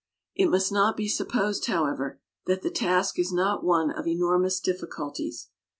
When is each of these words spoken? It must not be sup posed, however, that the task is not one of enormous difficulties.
It 0.33 0.47
must 0.49 0.71
not 0.71 0.97
be 0.97 1.07
sup 1.07 1.29
posed, 1.29 1.67
however, 1.67 2.19
that 2.47 2.63
the 2.63 2.71
task 2.71 3.19
is 3.19 3.31
not 3.31 3.63
one 3.63 3.91
of 3.91 4.07
enormous 4.07 4.59
difficulties. 4.59 5.49